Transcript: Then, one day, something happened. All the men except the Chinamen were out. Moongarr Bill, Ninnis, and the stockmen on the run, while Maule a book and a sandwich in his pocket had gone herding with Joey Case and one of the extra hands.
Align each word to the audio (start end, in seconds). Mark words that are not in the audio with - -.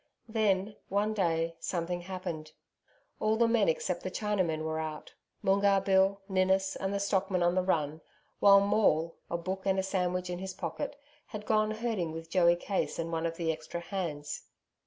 Then, 0.27 0.77
one 0.89 1.13
day, 1.13 1.55
something 1.59 2.01
happened. 2.01 2.53
All 3.19 3.37
the 3.37 3.47
men 3.47 3.69
except 3.69 4.01
the 4.01 4.09
Chinamen 4.09 4.63
were 4.63 4.79
out. 4.79 5.13
Moongarr 5.43 5.79
Bill, 5.85 6.21
Ninnis, 6.27 6.75
and 6.75 6.91
the 6.91 6.99
stockmen 6.99 7.43
on 7.43 7.53
the 7.53 7.61
run, 7.61 8.01
while 8.39 8.59
Maule 8.61 9.13
a 9.29 9.37
book 9.37 9.67
and 9.67 9.77
a 9.77 9.83
sandwich 9.83 10.27
in 10.27 10.39
his 10.39 10.55
pocket 10.55 10.95
had 11.27 11.45
gone 11.45 11.69
herding 11.69 12.13
with 12.13 12.31
Joey 12.31 12.55
Case 12.55 12.97
and 12.97 13.11
one 13.11 13.27
of 13.27 13.37
the 13.37 13.51
extra 13.51 13.79
hands. 13.79 14.41